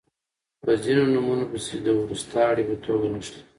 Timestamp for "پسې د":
1.51-1.87